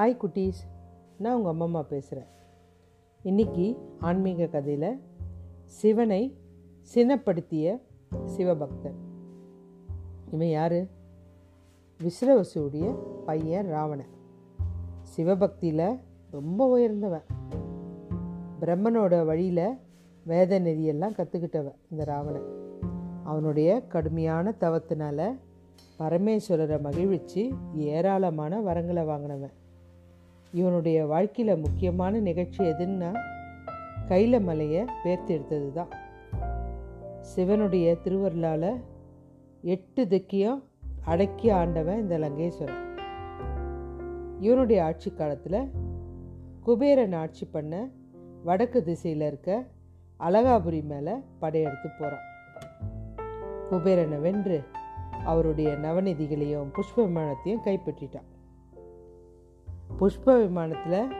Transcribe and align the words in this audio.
Hi 0.00 0.16
குட்டீஸ். 0.16 0.60
நான் 1.18 1.36
உங்கள் 1.36 1.50
அம்மா 1.50 1.64
அம்மா 1.64 1.82
பேசுகிறேன் 1.82 2.28
இன்னைக்கு 3.22 3.88
ஆன்மீக 4.00 4.46
கதையில் 4.46 5.00
சிவனை 5.64 6.38
சினப்படுத்திய 6.94 7.80
சிவபக்தன். 8.36 8.94
இவன் 10.32 10.48
யார்? 10.48 10.82
விஸ்ரவசுடைய 12.02 12.94
பையன் 13.26 13.66
ராவணன். 13.66 14.06
சிவபக்தியில் 15.02 15.98
ரொம்ப 16.30 16.66
உயர்ந்தவன். 16.66 17.22
பிரம்மனோட 18.60 19.24
வழியில் 19.24 19.76
வேத 20.24 20.60
நெறியெல்லாம் 20.60 21.14
கற்றுக்கிட்டவன் 21.14 21.78
இந்த 21.90 22.04
ராவணன். 22.04 22.46
அவனுடைய 23.24 23.86
கடுமையான 23.86 24.54
தவத்தினால 24.60 25.38
பரமேஸ்வரரை 25.98 26.80
மகிழ்விச்சு 26.80 27.50
ஏராளமான 27.74 28.60
வரங்களை 28.60 29.04
வாங்கினவன். 29.04 29.58
இவனுடைய 30.52 31.06
வாழ்க்கையில் 31.06 31.60
முக்கியமான 31.60 32.20
நிகழ்ச்சி 32.20 32.64
எதுன்னா 32.64 33.10
கைல 34.08 34.40
மலையை 34.40 34.84
பேர்த்தெடுத்தது 35.04 35.68
தான் 35.72 35.92
சிவனுடைய 37.34 37.96
திருவருளால் 38.02 38.72
எட்டு 39.74 40.04
திக்கியம் 40.04 40.60
அடக்கி 41.04 41.48
ஆண்டவன் 41.50 42.00
இந்த 42.00 42.18
லங்கேஸ்வரன். 42.18 42.80
இவனுடைய 44.40 44.84
ஆட்சி 44.84 45.10
காலத்தில் 45.10 45.60
குபேரன் 46.62 47.12
ஆட்சி 47.12 47.44
பண்ண 47.44 47.88
வடக்கு 48.44 48.82
திசையில் 48.84 49.26
இருக்க 49.26 49.64
அலகாபுரி 50.20 50.82
மேலே 50.84 51.14
படையெடுத்து 51.38 51.88
போகிறான் 51.98 52.26
குபேரனை 53.70 54.20
வென்று 54.20 54.58
அவருடைய 55.24 55.70
நவநிதிகளையும் 55.82 56.74
புஷ்ப 56.76 56.96
விமானத்தையும் 56.96 57.64
கைப்பற்றிட்டான். 57.64 58.29
புஷ்ப 60.00 60.38
விமானத்தில் 60.38 61.12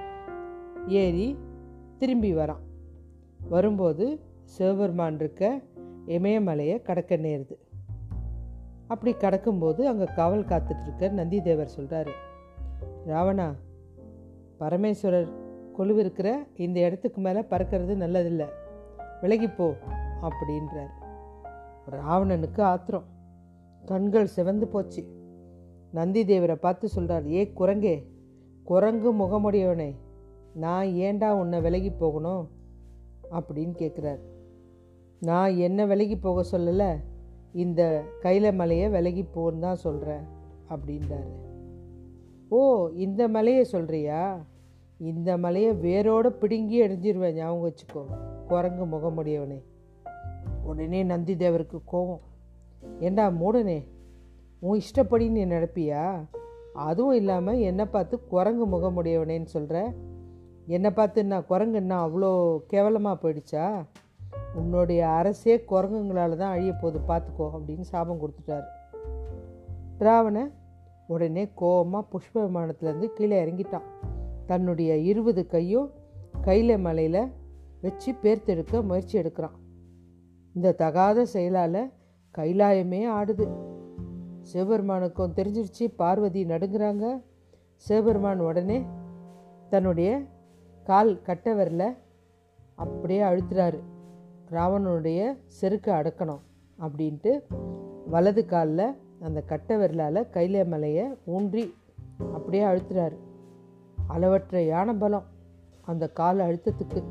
ஏறி 0.87 1.39
திரும்பி 1.99 2.35
வரான். 2.35 2.63
வரும்போது 3.49 4.21
சிவபெருமான் 4.45 5.15
இருக்க 5.15 5.61
இமயமலையை 6.07 6.83
கடக்க 6.83 7.17
நேருது. 7.17 7.57
அப்படி 8.89 9.13
கடக்கும்போது 9.15 9.81
அங்கே 9.81 10.05
காவல் 10.05 10.45
காத்துட்ருக்க 10.45 11.11
நந்திதேவர் 11.19 11.69
சொல்கிறாரு 11.77 12.11
ராவணா 13.07 13.49
பரமேஸ்வரர் 14.61 15.29
கொலுவிருக்கிற 15.79 16.37
இந்த 16.57 16.81
இடத்துக்கு 16.81 17.21
மேலே 17.21 17.41
பறக்கிறது 17.41 17.95
நல்லதில்லை. 18.05 18.49
விலகிப்போ 19.23 19.69
அப்படின்றார். 20.23 20.95
ராவணனுக்கு 21.91 22.61
ஆத்திரம். 22.61 23.05
கண்கள் 23.87 24.27
சிவந்து 24.27 24.69
போச்சு. 24.69 25.05
நந்திதேவரை 25.95 26.55
பார்த்து 26.55 26.89
சொல்கிறார் 26.89 27.29
ஏ 27.31 27.53
குரங்கே 27.57 27.95
குரங்கு 28.63 29.15
முகமுடையவனே 29.15 29.95
நான் 30.55 30.87
ஏண்டா 30.87 31.35
உன்னை 31.35 31.61
விலகி 31.61 31.91
போகணும்? 31.91 32.49
அப்படின்னு 33.31 33.75
கேட்குறார் 33.79 34.19
நான் 35.21 35.57
என்ன 35.57 35.87
விலகி 35.87 36.17
போக 36.17 36.59
சொல்லலை 36.59 36.97
இந்த 37.53 38.05
கையில் 38.21 38.55
மலையை 38.55 38.89
விலகி 38.89 39.27
போன்னு 39.35 39.59
தான் 39.59 39.77
சொல்கிறேன் 39.77 40.25
அப்படின்றாரு. 40.69 41.33
ஓ 42.49 42.89
இந்த 42.89 43.29
மலையை 43.29 43.67
சொல்கிறியா 43.73 44.37
இந்த 44.99 45.37
மலையை 45.37 45.73
வேரோட 45.73 46.29
பிடுங்கி 46.29 46.83
எரிஞ்சிருவேன் 46.83 47.33
ஞாபகம் 47.33 47.73
வச்சுக்கோ 47.73 48.05
குரங்கு 48.47 48.87
முகமுடையவனே. 48.87 49.63
உடனே 50.65 51.03
நந்தி 51.03 51.35
தேவருக்கு 51.35 51.79
கோவம் 51.93 52.21
ஏண்டா 53.01 53.29
மூடனே 53.29 53.87
உன் 54.59 54.77
இஷ்டப்படி 54.77 55.29
நீ 55.29 55.45
நடப்பியா 55.47 56.25
அதுவும் 56.75 57.15
இல்லாமல் 57.15 57.59
என்னை 57.59 57.85
பார்த்து 57.85 58.25
குரங்கு 58.25 58.67
முகமுடையவனேன்னு 58.67 59.45
சொல்கிற 59.45 59.95
என்னை 60.67 60.91
பார்த்து 60.91 61.25
நான் 61.25 61.49
குரங்குன்னா 61.49 61.97
அவ்வளோ 62.07 62.59
கேவலமாக 62.67 63.17
போயிடுச்சா? 63.23 63.85
உன்னுடைய 64.55 65.09
அரசே 65.09 65.65
குரங்குங்களால் 65.71 66.37
தான் 66.37 66.51
அழிய 66.51 66.73
போது 66.73 66.99
பார்த்துக்கோ 67.09 67.51
அப்படின்னு 67.55 67.81
சாபம் 67.81 68.21
கொடுத்துட்டாரு. 68.23 68.67
ராவண 69.99 70.51
உடனே 71.07 71.49
கோவமாக 71.57 72.09
புஷ்ப 72.13 72.35
விமானத்துலேருந்து 72.35 73.13
கீழே 73.13 73.45
இறங்கிட்டான். 73.45 73.89
தன்னுடைய 74.47 74.97
இருபது 74.97 75.47
கையும் 75.47 75.91
கையில 76.47 76.79
மலையில் 76.79 77.33
வச்சு 77.81 78.15
பேர்த்தெடுக்க 78.23 78.83
முயற்சி 78.83 79.19
எடுக்கிறான். 79.19 79.57
இந்த 80.55 80.73
தகாத 80.73 81.25
செயலால் 81.25 81.93
கைலாயமே 82.39 83.07
ஆடுது. 83.09 83.70
சிவபெருமானுக்கும் 84.53 85.33
தெரிஞ்சிருச்சு 85.37 85.93
பார்வதி 85.97 86.45
நடுங்கிறாங்க. 86.45 87.23
சிவபெருமான் 87.77 88.39
உடனே 88.39 88.85
தன்னுடைய 89.69 90.23
கால் 90.85 91.21
கட்டவரில் 91.27 91.97
அப்படியே 92.75 93.21
அழுத்துறாரு. 93.21 93.79
ராவணனுடைய 94.51 95.37
செருக்கை 95.47 95.95
அடக்கணும் 95.95 96.41
அப்படின்ட்டு 96.81 97.41
வலது 98.07 98.45
காலில் 98.45 98.97
அந்த 99.21 99.41
கட்டை 99.41 99.77
விரலால் 99.77 100.27
கையில 100.33 100.67
மலையை 100.67 101.07
ஊன்றி 101.25 101.75
அப்படியே 102.19 102.63
அழுத்துறாரு. 102.63 103.17
அளவற்ற 104.07 104.63
யானை 104.63 104.95
பலம் 104.95 105.25
அந்த 105.81 106.09
கால் 106.09 106.39
அழுத்தத்துக்கு. 106.39 107.05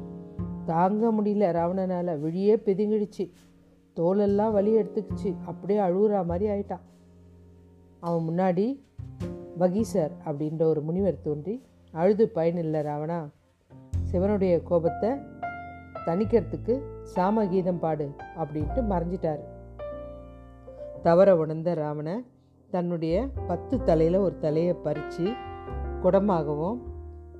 தாங்க 0.65 1.11
முடியல 1.11 1.53
ராவணனால் 1.55 2.19
விழியே 2.19 2.55
பிதுங்கிடுச்சு. 2.55 3.31
தோலெல்லாம் 3.95 4.51
வலி 4.51 4.75
எடுத்துக்கிச்சு. 4.75 5.35
அப்படியே 5.45 5.79
அழுகுற 5.79 6.25
மாதிரி 6.25 6.53
ஆயிட்டான். 6.53 6.81
அவன் 7.99 8.25
முன்னாடி 8.29 8.65
வகீசர் 9.59 10.13
அப்படின்ற 10.25 10.63
ஒரு 10.63 10.81
முனிவர் 10.81 11.21
தோன்றி 11.21 11.63
அழுது 11.91 12.29
பயனில்லை 12.29 12.81
ராவணா. 12.81 13.29
சிவனுடைய 14.11 14.63
கோபத்தை 14.63 15.09
தணிக்கிறதுக்கு 16.05 16.81
சாம 17.15 17.49
கீதம் 17.49 17.79
பாடு 17.79 18.11
அப்படின்ட்டு 18.35 18.81
மறைஞ்சிட்டார். 18.89 19.41
தவற 21.01 21.37
உணர்ந்த 21.37 21.73
ராவண 21.73 22.21
தன்னுடைய 22.69 23.27
பத்து 23.47 23.83
தலையில் 23.83 24.17
ஒரு 24.17 24.39
தலையை 24.39 24.73
பறித்து 24.73 25.27
குடமாகவும் 26.03 26.79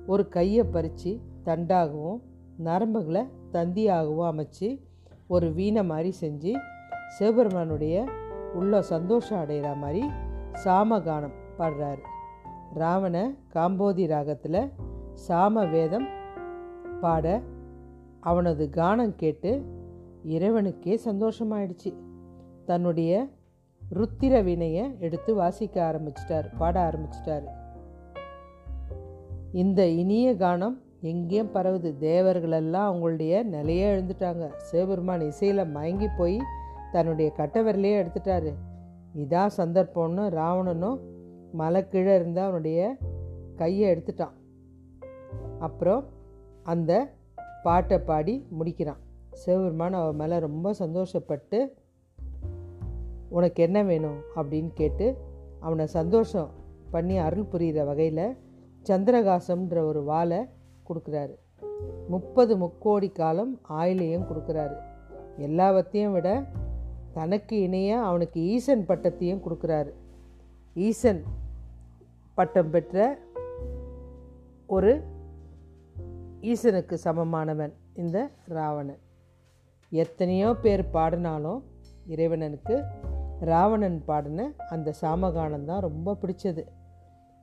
ஒரு 0.06 0.28
கையை 0.28 0.64
பறித்து 0.64 1.20
தண்டாகவும் 1.44 2.20
நரம்புகளை 2.64 3.22
தந்தியாகவும் 3.52 4.30
அமைச்சு 4.30 4.68
ஒரு 5.26 5.52
வீணை 5.52 5.84
மாதிரி 5.84 6.14
செஞ்சு 6.20 6.52
சிவபெருமானுடைய 7.18 8.04
உள்ள 8.54 8.82
சந்தோஷம் 8.82 9.38
அடைகிற 9.38 9.78
மாதிரி 9.78 10.02
சாமகானம் 10.52 11.32
பாடுறாரு. 11.58 12.02
ராவண 12.74 13.32
காம்போதி 13.54 14.06
ராகத்தில் 14.06 14.70
சாம 15.28 15.70
வேதம் 15.70 16.06
பாட 17.00 17.40
அவனது 18.20 18.70
கானம் 18.72 19.14
கேட்டு 19.16 19.64
இறைவனுக்கே 20.26 20.98
சந்தோஷமாயிடுச்சு. 21.04 21.94
தன்னுடைய 22.64 23.26
ருத்திர 23.94 24.44
வினையை 24.44 24.96
எடுத்து 24.98 25.34
வாசிக்க 25.34 25.90
ஆரம்பிச்சிட்டார் 25.90 26.56
பாட 26.58 26.90
ஆரம்பிச்சிட்டாரு. 26.90 27.48
இந்த 29.52 29.86
இனிய 29.86 30.34
கானம் 30.34 30.76
எங்கேயும் 31.00 31.54
பரவுது. 31.54 31.94
தேவர்களெல்லாம் 32.00 32.88
அவங்களுடைய 32.90 33.42
நிலையே 33.42 33.94
எழுந்துட்டாங்க 33.94 34.56
சிவபெருமான் 34.56 35.20
இசையில் 35.20 35.66
மயங்கி 35.66 36.08
போய் 36.18 36.38
தன்னுடைய 36.92 37.32
கட்டவரிலையே 37.36 38.04
எடுத்துட்டாரு. 38.04 38.52
இதான் 39.14 39.50
சந்தர்ப்பம்னு 39.56 40.28
ராவணனும் 40.28 40.98
மலை 41.52 41.88
கீழே 41.88 42.14
இருந்தால் 42.14 42.44
அவனுடைய 42.44 42.96
கையை 43.56 43.94
எடுத்துட்டான். 43.94 44.32
அப்புறம் 45.58 46.04
அந்த 46.62 47.12
பாட்டை 47.62 47.98
பாடி 47.98 48.46
முடிக்கிறான். 48.58 48.98
சிவபெருமான் 49.32 49.92
அவன் 49.92 50.16
மேலே 50.16 50.38
ரொம்ப 50.38 50.74
சந்தோஷப்பட்டு 50.78 51.72
உனக்கு 53.28 53.62
என்ன 53.62 53.82
வேணும்? 53.82 54.18
அப்படின்னு 54.36 54.70
கேட்டு 54.74 55.16
அவனை 55.60 55.86
சந்தோஷம் 55.86 56.50
பண்ணி 56.90 57.18
அருள் 57.18 57.46
புரிகிற 57.52 57.84
வகையில் 57.84 58.36
சந்திரகாசம்ன்ற 58.82 59.78
ஒரு 59.78 60.02
வாழை 60.02 60.38
கொடுக்குறாரு. 60.88 61.34
முப்பது 62.08 62.56
முக்கோடி 62.56 63.08
காலம் 63.08 63.60
ஆயிலையும் 63.68 64.26
கொடுக்குறாரு. 64.26 64.76
எல்லாவற்றையும் 65.36 66.12
விட 66.12 66.44
தனக்கு 67.12 67.60
இணைய 67.60 68.00
அவனுக்கு 68.02 68.40
ஈசன் 68.40 68.84
பட்டத்தையும் 68.88 69.42
கொடுக்குறாரு. 69.44 69.92
ஈசன் 70.74 71.22
பட்டம் 72.34 72.70
பெற்ற 72.70 73.18
ஒரு 74.66 74.92
ஈசனுக்கு 76.40 76.96
சமமானவன் 77.04 77.72
இந்த 77.94 78.30
ராவணன். 78.46 79.00
எத்தனையோ 79.90 80.54
பேர் 80.54 80.90
பாடினாலும் 80.90 81.64
இறைவனனுக்கு 82.06 82.84
ராவணன் 83.40 84.04
பாடின 84.04 84.52
அந்த 84.70 84.94
சாமகானம் 85.02 85.64
தான் 85.64 85.80
ரொம்ப 85.80 86.16
பிடிச்சது. 86.22 86.62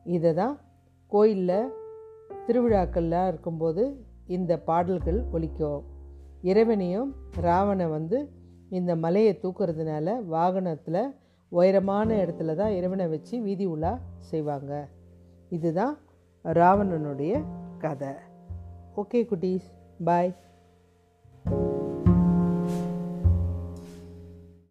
இதை 0.03 0.33
தான் 0.33 0.59
கோயிலில் 1.07 1.73
திருவிழாக்கள்லாம் 2.47 3.27
இருக்கும்போது 3.27 3.83
இந்த 4.27 4.59
பாடல்கள் 4.59 5.25
ஒலிக்கும். 5.31 5.83
இறைவனையும் 6.41 7.15
ராவணன் 7.41 7.89
வந்து 7.89 8.17
இந்த 8.69 8.95
மலையை 8.95 9.39
தூக்குறதுனால 9.41 10.25
வாகனத்தில் 10.25 11.13
உயரமான 11.49 12.15
இடத்துல 12.15 12.55
தான் 12.55 12.71
இறைவனை 12.71 13.07
வச்சு 13.07 13.41
வீதி 13.41 13.65
உலா 13.65 13.99
செய்வாங்க. 14.19 14.87
இதுதான் 15.49 15.97
ராவணனுடைய 16.43 17.43
கதை. 17.77 18.07
ஓகே 18.97 19.27
குட்டீஸ் 19.27 19.67
பாய். 20.03 20.35